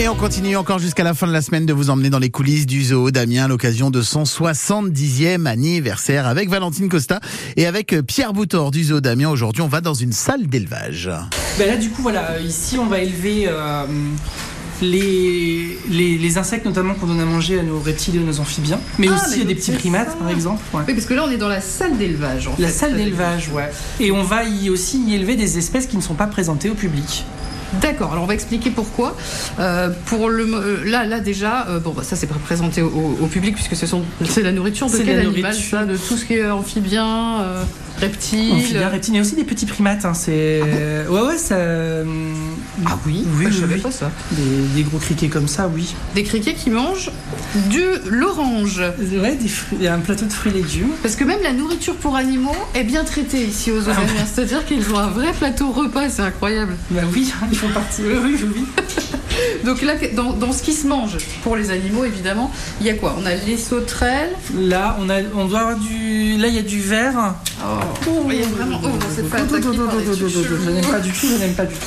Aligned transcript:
Et 0.00 0.08
on 0.08 0.14
continue 0.14 0.56
encore 0.56 0.78
jusqu'à 0.78 1.02
la 1.02 1.12
fin 1.12 1.26
de 1.26 1.32
la 1.32 1.42
semaine 1.42 1.66
de 1.66 1.72
vous 1.72 1.90
emmener 1.90 2.08
dans 2.08 2.20
les 2.20 2.30
coulisses 2.30 2.66
du 2.66 2.84
zoo 2.84 3.10
d'Amiens 3.10 3.46
à 3.46 3.48
l'occasion 3.48 3.90
de 3.90 4.00
son 4.00 4.22
70e 4.22 5.46
anniversaire 5.46 6.26
avec 6.28 6.48
Valentine 6.48 6.88
Costa 6.88 7.18
et 7.56 7.66
avec 7.66 7.92
euh, 7.92 8.02
Pierre 8.02 8.32
Boutor 8.32 8.70
du 8.70 8.84
zoo 8.84 9.00
d'Amiens. 9.00 9.28
Aujourd'hui, 9.30 9.60
on 9.62 9.66
va 9.68 9.80
dans 9.80 9.94
une 9.94 10.12
salle 10.12 10.46
d'élevage. 10.46 11.10
Ben 11.58 11.66
là, 11.68 11.76
du 11.76 11.90
coup, 11.90 12.02
voilà, 12.02 12.30
euh, 12.32 12.40
ici, 12.40 12.78
on 12.78 12.86
va 12.86 13.00
élever 13.00 13.46
euh, 13.48 13.86
les, 14.82 15.76
les, 15.90 16.16
les 16.16 16.38
insectes, 16.38 16.64
notamment 16.64 16.94
qu'on 16.94 17.06
donne 17.08 17.20
à 17.20 17.24
manger 17.24 17.58
à 17.58 17.64
nos 17.64 17.80
reptiles 17.80 18.14
et 18.14 18.20
à 18.20 18.22
nos 18.22 18.38
amphibiens, 18.38 18.78
mais 19.00 19.08
Ah, 19.10 19.16
aussi 19.26 19.40
à 19.40 19.44
des 19.44 19.56
petits 19.56 19.72
primates, 19.72 20.10
ça. 20.10 20.14
par 20.16 20.30
exemple. 20.30 20.62
ouais. 20.74 20.82
Oui, 20.86 20.94
parce 20.94 21.06
que 21.06 21.14
là, 21.14 21.24
on 21.26 21.30
est 21.32 21.38
dans 21.38 21.48
la 21.48 21.60
salle 21.60 21.98
d'élevage. 21.98 22.46
en 22.46 22.54
La 22.60 22.68
fait. 22.68 22.72
salle 22.74 22.96
d'élevage, 22.96 23.48
ouais. 23.52 23.68
Et 23.98 24.12
on 24.12 24.22
va 24.22 24.44
y 24.44 24.70
aussi 24.70 25.00
y 25.02 25.16
élever 25.16 25.34
des 25.34 25.58
espèces 25.58 25.86
qui 25.88 25.96
ne 25.96 26.02
sont 26.02 26.14
pas 26.14 26.28
présentées 26.28 26.70
au 26.70 26.74
public. 26.74 27.24
D'accord, 27.74 28.12
alors 28.12 28.24
on 28.24 28.26
va 28.26 28.34
expliquer 28.34 28.70
pourquoi. 28.70 29.16
Euh, 29.58 29.90
pour 30.06 30.28
le, 30.28 30.44
euh, 30.44 30.84
là, 30.84 31.04
là 31.04 31.20
déjà, 31.20 31.66
euh, 31.68 31.80
bon, 31.80 31.90
bah, 31.90 32.02
ça 32.02 32.16
c'est 32.16 32.26
pas 32.26 32.34
présenté 32.42 32.82
au, 32.82 33.26
public 33.30 33.54
puisque 33.54 33.76
ce 33.76 33.86
c'est 34.24 34.42
la 34.42 34.52
nourriture 34.52 34.88
de 34.88 34.96
quel 34.96 35.18
animal 35.20 35.54
ça 35.54 35.84
De 35.84 35.96
tout 35.96 36.16
ce 36.16 36.24
qui 36.24 36.34
est 36.34 36.50
amphibien, 36.50 37.40
euh, 37.40 37.62
reptile. 38.00 38.78
Reptiles, 38.90 39.16
et 39.16 39.20
aussi 39.20 39.34
des 39.36 39.44
petits 39.44 39.66
primates. 39.66 40.04
hein, 40.04 40.14
c'est... 40.14 40.62
Ouais, 41.08 41.20
ouais, 41.20 41.38
ça. 41.38 41.56
Ah 42.86 42.98
oui, 43.06 43.24
Oui, 43.36 43.44
bah, 43.44 43.50
je 43.52 43.60
savais 43.60 43.74
oui. 43.76 43.80
pas 43.80 43.90
ça. 43.90 44.10
Des, 44.32 44.42
des 44.74 44.82
gros 44.82 44.98
criquets 44.98 45.28
comme 45.28 45.48
ça, 45.48 45.68
oui. 45.72 45.94
Des 46.14 46.22
criquets 46.22 46.54
qui 46.54 46.70
mangent 46.70 47.10
de 47.72 48.00
l'orange. 48.08 48.82
Ouais, 49.20 49.34
des 49.36 49.48
fruits, 49.48 49.86
un 49.88 49.98
plateau 49.98 50.26
de 50.26 50.32
fruits 50.32 50.52
et 50.52 50.62
légumes. 50.62 50.90
Parce 51.02 51.16
que 51.16 51.24
même 51.24 51.42
la 51.42 51.52
nourriture 51.52 51.94
pour 51.96 52.16
animaux 52.16 52.54
est 52.74 52.84
bien 52.84 53.04
traitée 53.04 53.42
ici 53.44 53.70
aux 53.72 53.80
Ah 53.88 53.94
d'Amiens. 53.94 54.24
C'est-à-dire 54.32 54.64
qu'ils 54.64 54.88
ont 54.92 54.98
un 54.98 55.08
vrai 55.08 55.32
plateau 55.32 55.70
repas, 55.72 56.08
c'est 56.08 56.22
incroyable. 56.22 56.74
Bah 56.90 57.02
oui, 57.12 57.32
ils 57.50 57.56
font 57.58 57.68
partie. 57.68 58.02
Oui, 58.04 58.14
oui, 58.24 58.36
oui. 58.56 58.64
Donc 59.64 59.82
là, 59.82 59.94
dans, 60.14 60.32
dans 60.32 60.52
ce 60.52 60.62
qui 60.62 60.72
se 60.72 60.86
mange 60.86 61.16
pour 61.42 61.56
les 61.56 61.70
animaux, 61.70 62.04
évidemment, 62.04 62.50
il 62.80 62.86
y 62.86 62.90
a 62.90 62.94
quoi? 62.94 63.14
On 63.20 63.26
a 63.26 63.34
les 63.34 63.56
sauterelles. 63.56 64.32
Là, 64.56 64.96
on, 65.00 65.08
a, 65.10 65.16
on 65.34 65.44
doit 65.46 65.60
avoir 65.60 65.76
du. 65.76 66.36
Là, 66.38 66.48
il 66.48 66.54
y 66.54 66.58
a 66.58 66.62
du 66.62 66.80
verre. 66.80 67.34
Oh, 67.62 68.10
il 68.30 68.40
y 68.40 68.42
a 68.42 68.46
vraiment. 68.46 68.80
Oh, 68.84 68.88
on 68.88 69.14
s'est 69.14 69.22
pas 69.22 69.38
attaqué 69.38 69.62
par 69.76 69.96
des 69.96 70.04
trucs 70.04 70.28
Je 70.28 70.70
n'aime 70.70 70.84
pas 70.86 71.00
du 71.00 71.10
tout, 71.12 71.26
je 71.26 71.38
n'aime 71.38 71.54
pas 71.54 71.64
du 71.66 71.74
tout. 71.74 71.80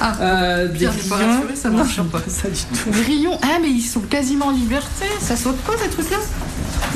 Ah, 0.00 0.12
Euh, 0.20 0.68
des 0.68 0.86
pas 0.86 0.92
grillons. 0.92 1.42
ça 1.54 1.70
Non, 1.70 1.76
marche 1.78 2.00
pas. 2.02 2.18
pas 2.18 2.24
ça 2.28 2.48
du 2.48 2.60
tout. 2.60 2.90
Grillons, 2.90 3.38
ah 3.42 3.58
mais 3.62 3.68
ils 3.70 3.80
sont 3.82 4.00
quasiment 4.00 4.46
en 4.46 4.50
liberté, 4.50 5.06
ça 5.20 5.36
saute 5.36 5.56
pas 5.58 5.74
ces 5.82 5.88
trucs-là? 5.88 6.16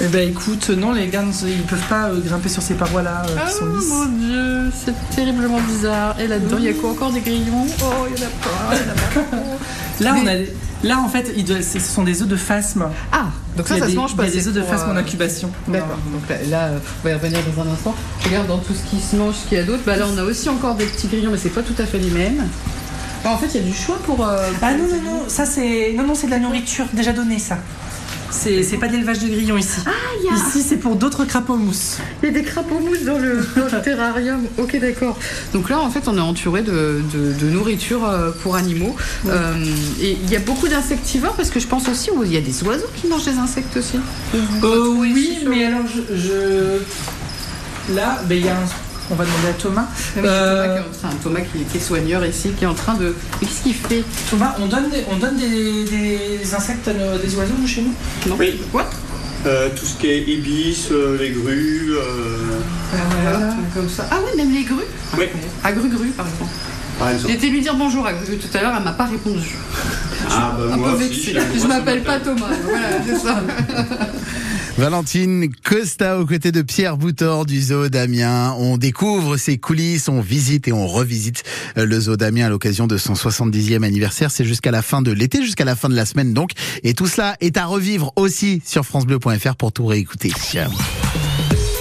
Eh 0.01 0.07
ben 0.09 0.29
écoute, 0.29 0.71
non, 0.71 0.93
les 0.93 1.07
gars, 1.07 1.25
ils 1.47 1.63
peuvent 1.63 1.79
pas 1.89 2.09
euh, 2.09 2.21
grimper 2.21 2.49
sur 2.49 2.63
ces 2.63 2.75
parois-là 2.75 3.23
euh, 3.29 3.47
qui 3.47 3.53
sont 3.55 3.67
lisses. 3.67 3.89
mon 3.89 4.07
dieu, 4.07 4.73
c'est 4.85 4.95
terriblement 5.15 5.61
bizarre. 5.61 6.17
Et 6.21 6.27
là-dedans, 6.27 6.57
il 6.59 6.65
y 6.65 6.69
a 6.69 6.73
quoi 6.73 6.91
encore 6.91 7.11
des 7.13 7.21
grillons? 7.21 7.67
Oh, 7.83 8.07
il 8.15 8.21
y 8.21 8.25
en 8.25 8.27
a 8.27 8.31
pas, 8.31 8.75
il 8.75 8.79
y 8.79 8.91
en 8.91 8.93
a 8.93 9.37
pas. 9.37 9.48
Là, 10.01 10.15
on 10.17 10.23
Mais- 10.23 10.49
a, 10.85 10.87
là, 10.87 10.99
en 11.01 11.09
fait, 11.09 11.33
ce 11.63 11.79
sont 11.81 12.03
des 12.05 12.23
œufs 12.23 12.29
de 12.29 12.37
phasme. 12.37 12.87
Ah, 13.13 13.27
donc 13.57 13.67
ça, 13.69 13.79
ça 13.79 13.87
des, 13.87 13.93
se 13.93 13.97
mange 13.97 14.17
pas. 14.17 14.25
Il 14.25 14.29
y 14.29 14.33
a 14.33 14.35
des 14.41 14.49
œufs 14.49 14.55
de 14.55 14.63
phasme 14.63 14.91
en 14.91 14.97
euh, 14.97 15.01
incubation. 15.01 15.51
D'accord, 15.67 15.99
donc 16.13 16.29
là, 16.29 16.37
là, 16.49 16.65
euh, 16.67 16.79
on 17.03 17.05
va 17.05 17.11
y 17.11 17.15
revenir 17.15 17.39
dans 17.55 17.63
un 17.63 17.73
instant. 17.73 17.95
Je 18.21 18.27
regarde 18.29 18.47
dans 18.47 18.59
tout 18.59 18.75
ce 18.75 18.89
qui 18.89 19.01
se 19.03 19.17
mange, 19.17 19.35
ce 19.35 19.49
qu'il 19.49 19.59
y 19.59 19.61
a 19.61 19.65
d'autre. 19.65 19.83
Bah 19.85 19.97
là, 19.97 20.07
on 20.13 20.17
a 20.19 20.23
aussi 20.23 20.49
encore 20.49 20.75
des 20.77 20.87
petits 20.87 21.09
grillons, 21.09 21.31
mais 21.33 21.39
c'est 21.39 21.49
pas 21.51 21.63
tout 21.63 21.75
à 21.79 21.85
fait 21.85 21.99
les 21.99 22.11
mêmes. 22.11 22.47
Ah, 23.25 23.33
en 23.33 23.39
fait, 23.39 23.47
il 23.55 23.61
y 23.61 23.65
a 23.65 23.67
du 23.67 23.75
choix 23.75 23.99
pour. 24.07 24.25
euh, 24.27 24.49
Ah 24.63 24.73
non, 24.75 24.85
non, 24.87 25.03
non, 25.03 25.23
ça 25.29 25.45
c'est. 25.45 25.93
Non, 25.97 26.05
non, 26.07 26.15
c'est 26.15 26.27
de 26.27 26.33
la 26.33 26.39
nourriture 26.39 26.87
déjà 26.93 27.13
donnée, 27.13 27.39
ça. 27.41 27.59
C'est 28.31 28.77
pas 28.79 28.89
d'élevage 28.89 29.19
de 29.21 29.29
grillons 29.29 29.57
ici. 29.57 29.81
Ah, 29.87 29.91
il 30.21 30.27
y 30.27 30.29
a- 30.29 30.35
Ici, 30.35 30.63
c'est 30.67 30.77
pour 30.77 30.97
d'autres 30.97 31.25
crapauds 31.25 31.57
mousses. 31.57 31.97
Il 32.23 32.27
y 32.27 32.29
a 32.31 32.35
des 32.35 32.43
crapauds 32.43 32.79
mousses 32.81 33.03
dans 33.05 33.19
le, 33.19 33.37
dans 33.57 33.65
le 33.77 33.83
terrarium. 33.83 34.41
Ok, 34.59 34.79
d'accord. 34.81 35.19
Donc 35.53 35.69
là, 35.71 35.81
en 35.81 35.91
fait, 35.91 36.07
on 36.09 36.17
est 36.17 36.21
entouré 36.21 36.63
de, 36.63 37.01
de- 37.13 37.33
de 37.33 37.47
nourriture 37.51 38.07
euh, 38.09 38.31
pour 38.43 38.57
animaux. 38.57 38.95
Euh, 39.27 39.55
et 40.01 40.17
il 40.23 40.31
y 40.31 40.37
a 40.37 40.41
beaucoup 40.41 40.69
d'insectivores 40.69 41.35
parce 41.35 41.51
que 41.51 41.59
je 41.61 41.67
pense 41.67 41.89
aussi 41.89 42.11
qu'il 42.11 42.33
y 42.33 42.37
a 42.37 42.41
des 42.41 42.63
oiseaux 42.65 42.87
qui 42.97 43.07
mangent 43.09 43.25
des 43.25 43.39
insectes 43.39 43.77
aussi. 43.77 43.99
Euh, 44.63 44.87
oui, 44.97 45.39
mais 45.49 45.65
alors 45.67 45.85
je. 45.87 46.17
je- 46.17 47.95
Là, 47.95 48.23
ben, 48.29 48.37
il 48.39 48.45
y 48.45 48.49
a 48.51 48.53
un. 48.53 48.67
On 49.11 49.15
va 49.15 49.25
demander 49.25 49.49
à 49.49 49.53
Thomas. 49.55 49.87
Ah 49.89 49.95
oui, 50.17 50.23
Euh, 50.27 50.65
Thomas, 50.65 50.69
qui 50.75 50.79
est 50.79 50.81
en 50.81 50.99
train, 51.09 51.17
Thomas 51.23 51.41
qui, 51.41 51.59
qui 51.65 51.77
est 51.77 51.81
soigneur 51.81 52.27
ici, 52.27 52.51
qui 52.59 52.65
est 52.65 52.67
en 52.67 52.75
train 52.75 52.95
de. 52.95 53.15
Mais 53.41 53.47
qu'est-ce 53.49 53.63
qu'il 53.63 53.75
fait 53.75 54.05
Thomas, 54.31 54.55
on 54.61 54.67
donne 54.67 54.91
des, 54.91 55.05
on 55.11 55.17
donne 55.17 55.37
des, 55.37 55.85
des 55.85 56.55
insectes 56.55 56.89
à 56.89 56.93
nos- 56.93 57.17
des 57.19 57.35
oiseaux 57.37 57.55
chez 57.67 57.83
nous? 57.83 57.95
Non 58.29 58.37
Oui. 58.39 58.61
Quoi? 58.71 58.89
Euh, 59.47 59.69
tout 59.75 59.87
ce 59.87 59.95
qui 59.95 60.09
est 60.09 60.21
ibis, 60.25 60.89
euh, 60.91 61.17
les 61.19 61.31
grues. 61.31 61.93
euh, 61.97 62.59
Voilà, 63.23 63.55
comme 63.75 63.89
ça. 63.89 64.07
Ah 64.11 64.17
oui, 64.25 64.37
même 64.37 64.53
les 64.53 64.65
grues? 64.65 64.77
Oui, 65.17 65.25
À 65.65 65.73
Gru-Gru, 65.73 66.09
par 66.09 66.27
exemple. 66.27 66.51
par 66.99 67.09
J'ai 67.09 67.15
exemple. 67.15 67.35
été 67.35 67.49
lui 67.49 67.61
dire 67.61 67.75
bonjour 67.77 68.05
à 68.07 68.13
Gru 68.13 68.37
tout 68.37 68.59
à 68.59 68.61
l'heure, 68.61 68.75
elle 68.77 68.83
m'a 68.85 68.93
pas 68.93 69.07
répondu. 69.07 69.55
Ah, 70.29 70.55
bah, 70.59 70.65
Un 70.73 70.77
moi 70.77 70.91
peu 70.91 70.97
aussi, 71.05 71.09
vexée. 71.09 71.33
la 71.35 71.43
Je 71.57 71.67
m'appelle 71.69 72.03
pas. 72.03 72.19
Thomas. 72.19 72.49
Voilà, 72.65 72.89
c'est 73.07 73.17
ça. 73.17 73.41
Valentine 74.79 75.53
Costa 75.65 76.21
aux 76.21 76.25
côtés 76.25 76.53
de 76.53 76.63
Pierre 76.63 76.97
Boutor 76.97 77.47
du 77.47 77.61
zoo 77.61 77.89
d'Amiens. 77.89 78.55
On 78.59 78.77
découvre 78.77 79.37
ses 79.37 79.59
coulisses, 79.59 80.09
on 80.09 80.21
visite 80.21 80.69
et 80.69 80.73
on 80.73 80.87
revisite 80.87 81.43
euh, 81.77 81.85
le 81.85 81.99
zoo 81.99 82.17
d'Amiens 82.17 82.47
à 82.47 82.49
l'occasion 82.49 82.87
de 82.87 82.97
son 82.97 83.15
70e 83.15 83.83
anniversaire. 83.83 84.31
C'est 84.31 84.45
jusqu'à 84.45 84.71
la 84.71 84.83
fin 84.83 85.03
de 85.03 85.11
l'été, 85.11 85.43
jusqu'à 85.43 85.65
la 85.65 85.75
fin 85.75 85.89
de 85.89 85.97
la 85.97 86.07
semaine 86.07 86.33
donc. 86.33 86.53
Et 86.85 86.95
tout 86.95 87.09
cela 87.09 87.37
est 87.41 87.57
à 87.57 87.67
revivre 87.67 88.13
aussi 88.15 88.63
sur 88.65 88.85
francebleu.fr 88.85 89.57
pour 89.57 89.73
tout 89.73 89.85
réécouter. 89.85 90.31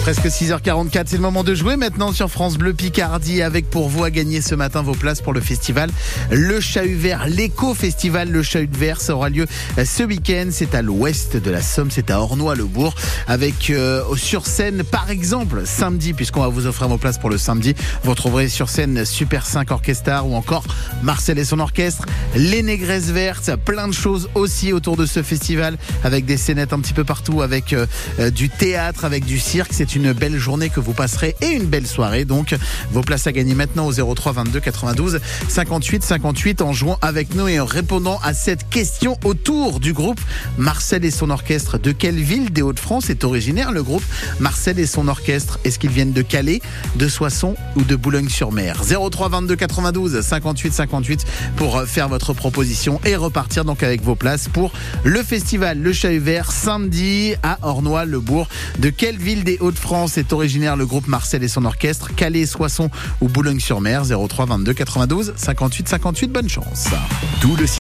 Presque 0.07 0.27
6h44, 0.27 1.03
c'est 1.07 1.17
le 1.17 1.21
moment 1.21 1.43
de 1.43 1.53
jouer 1.53 1.75
maintenant 1.75 2.13
sur 2.13 2.31
France 2.31 2.57
Bleu 2.57 2.73
Picardie 2.73 3.41
avec 3.41 3.69
pour 3.69 3.89
vous 3.89 4.05
à 4.05 4.09
gagner 4.09 4.39
ce 4.39 4.55
matin 4.55 4.81
vos 4.81 4.93
places 4.93 5.19
pour 5.19 5.33
le 5.33 5.41
festival 5.41 5.89
Le 6.31 6.61
Chahut 6.61 6.95
Vert, 6.95 7.27
l'éco-festival 7.27 8.31
Le 8.31 8.41
Chahut 8.41 8.73
Vert. 8.73 9.01
Ça 9.01 9.15
aura 9.17 9.27
lieu 9.27 9.45
euh, 9.77 9.83
ce 9.83 10.03
week-end. 10.03 10.47
C'est 10.49 10.75
à 10.75 10.81
l'ouest 10.81 11.35
de 11.35 11.51
la 11.51 11.61
Somme, 11.61 11.91
c'est 11.91 12.09
à 12.09 12.21
Ornois-le-Bourg 12.21 12.95
avec 13.27 13.69
euh, 13.69 14.01
sur 14.15 14.47
scène 14.47 14.85
par 14.85 15.11
exemple 15.11 15.63
samedi 15.65 16.13
puisqu'on 16.13 16.39
va 16.39 16.47
vous 16.47 16.67
offrir 16.67 16.87
vos 16.87 16.97
places 16.97 17.17
pour 17.17 17.29
le 17.29 17.37
samedi. 17.37 17.75
Vous 18.05 18.11
retrouverez 18.11 18.47
sur 18.47 18.69
scène 18.69 19.03
Super 19.03 19.45
5 19.45 19.71
Orchestra 19.71 20.23
ou 20.23 20.35
encore 20.35 20.63
Marcel 21.03 21.37
et 21.37 21.45
son 21.45 21.59
orchestre, 21.59 22.05
les 22.35 22.63
Négresses 22.63 23.09
Vertes, 23.09 23.51
plein 23.65 23.87
de 23.87 23.93
choses 23.93 24.29
aussi 24.35 24.73
autour 24.73 24.97
de 24.97 25.05
ce 25.05 25.21
festival 25.21 25.77
avec 26.03 26.25
des 26.25 26.37
scénettes 26.37 26.73
un 26.73 26.79
petit 26.79 26.93
peu 26.93 27.03
partout, 27.03 27.41
avec 27.41 27.73
euh, 27.73 27.85
euh, 28.19 28.29
du 28.29 28.49
théâtre, 28.49 29.05
avec 29.05 29.25
du 29.25 29.39
cirque. 29.39 29.71
C'est 29.73 29.95
une 29.97 30.13
belle 30.13 30.37
journée 30.37 30.69
que 30.69 30.79
vous 30.79 30.93
passerez 30.93 31.35
et 31.41 31.47
une 31.47 31.65
belle 31.65 31.87
soirée. 31.87 32.23
Donc, 32.23 32.55
vos 32.91 33.01
places 33.01 33.25
à 33.25 33.31
gagner 33.31 33.55
maintenant 33.55 33.87
au 33.87 34.15
03 34.15 34.31
22 34.31 34.59
92 34.59 35.19
58 35.47 36.03
58 36.03 36.61
en 36.61 36.71
jouant 36.71 36.99
avec 37.01 37.33
nous 37.33 37.47
et 37.47 37.59
en 37.59 37.65
répondant 37.65 38.19
à 38.23 38.35
cette 38.35 38.69
question 38.69 39.17
autour 39.25 39.79
du 39.79 39.93
groupe 39.93 40.21
Marcel 40.59 41.03
et 41.03 41.09
son 41.09 41.31
orchestre. 41.31 41.79
De 41.79 41.91
quelle 41.91 42.21
ville 42.21 42.51
des 42.51 42.61
Hauts-de-France 42.61 43.09
est 43.09 43.23
originaire 43.23 43.71
le 43.71 43.81
groupe 43.81 44.03
Marcel 44.39 44.77
et 44.77 44.85
son 44.85 45.07
orchestre? 45.07 45.59
Est-ce 45.63 45.79
qu'ils 45.79 45.89
viennent 45.89 46.13
de 46.13 46.21
Calais, 46.21 46.61
de 46.95 47.07
Soissons 47.07 47.55
ou 47.75 47.81
de 47.81 47.95
Boulogne-sur-Mer? 47.95 48.83
03 48.85 49.29
22 49.29 49.55
92 49.55 50.21
58 50.21 50.73
58 50.73 51.25
pour 51.55 51.77
euh, 51.77 51.85
faire 51.87 52.07
votre 52.07 52.33
proposition 52.33 53.01
et 53.03 53.15
repartir 53.15 53.65
donc 53.65 53.81
avec 53.81 54.03
vos 54.03 54.15
places 54.15 54.47
pour 54.47 54.71
le 55.03 55.23
festival 55.23 55.79
Le 55.79 55.91
Chahut 55.91 56.19
Vert 56.19 56.51
samedi 56.51 57.33
à 57.41 57.57
Ornois-le-Bourg. 57.63 58.47
De 58.77 58.91
quelle 58.91 59.17
ville 59.17 59.43
des 59.43 59.57
Hauts-de-France 59.59 59.86
est 60.17 60.33
originaire 60.33 60.75
le 60.75 60.85
groupe 60.85 61.07
Marcel 61.07 61.43
et 61.43 61.47
son 61.47 61.63
orchestre 61.63 62.13
Calais, 62.13 62.45
Soissons 62.45 62.89
ou 63.21 63.29
Boulogne-sur-Mer 63.29 64.03
03 64.05 64.45
22 64.45 64.73
92 64.73 65.33
58 65.37 65.87
58. 65.87 66.31
Bonne 66.31 66.49
chance. 66.49 66.89